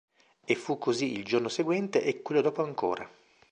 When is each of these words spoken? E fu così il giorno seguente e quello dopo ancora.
E 0.47 0.55
fu 0.55 0.79
così 0.79 1.13
il 1.15 1.23
giorno 1.25 1.47
seguente 1.47 2.01
e 2.01 2.23
quello 2.23 2.41
dopo 2.41 2.63
ancora. 2.63 3.07